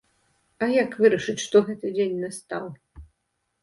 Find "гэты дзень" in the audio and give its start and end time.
1.71-2.19